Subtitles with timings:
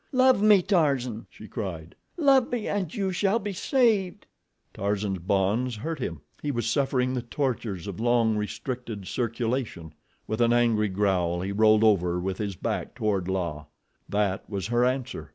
[0.13, 1.93] "Love me, Tarzan!" she cried.
[2.17, 4.25] "Love me, and you shall be saved."
[4.73, 6.21] Tarzan's bonds hurt him.
[6.41, 9.93] He was suffering the tortures of long restricted circulation.
[10.25, 13.65] With an angry growl he rolled over with his back toward La.
[14.09, 15.29] That was her answer!